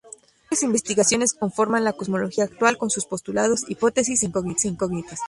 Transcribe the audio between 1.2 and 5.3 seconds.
conforman la cosmología actual, con sus postulados, hipótesis e incógnitas.